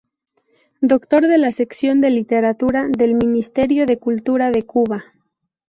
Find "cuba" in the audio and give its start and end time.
4.65-5.03